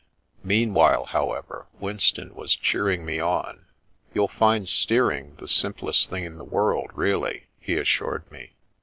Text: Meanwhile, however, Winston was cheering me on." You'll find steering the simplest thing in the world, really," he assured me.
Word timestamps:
Meanwhile, 0.43 1.05
however, 1.13 1.67
Winston 1.79 2.33
was 2.33 2.55
cheering 2.55 3.05
me 3.05 3.19
on." 3.19 3.65
You'll 4.15 4.27
find 4.27 4.67
steering 4.67 5.35
the 5.35 5.47
simplest 5.47 6.09
thing 6.09 6.23
in 6.23 6.39
the 6.39 6.43
world, 6.43 6.89
really," 6.95 7.43
he 7.59 7.77
assured 7.77 8.23
me. 8.31 8.53